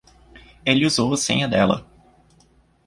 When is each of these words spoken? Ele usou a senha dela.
Ele 0.65 0.87
usou 0.87 1.13
a 1.13 1.17
senha 1.17 1.47
dela. 1.47 1.85